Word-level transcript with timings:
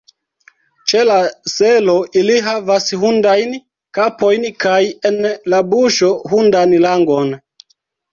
Ĉe 0.91 1.01
la 1.07 1.15
selo 1.55 1.93
ili 2.21 2.37
havas 2.45 2.87
hundajn 3.03 3.53
kapojn 3.97 4.47
kaj 4.65 4.79
en 5.11 5.19
la 5.55 5.61
buŝo 5.75 6.11
hundan 6.33 6.75
langon! 6.87 7.31